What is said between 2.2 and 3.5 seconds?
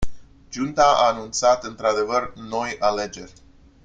noi alegeri.